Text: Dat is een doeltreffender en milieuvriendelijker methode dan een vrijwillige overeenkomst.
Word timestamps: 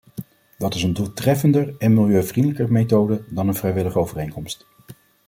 Dat 0.57 0.73
is 0.75 0.83
een 0.83 0.93
doeltreffender 0.93 1.75
en 1.77 1.93
milieuvriendelijker 1.93 2.71
methode 2.71 3.23
dan 3.29 3.47
een 3.47 3.55
vrijwillige 3.55 3.99
overeenkomst. 3.99 4.65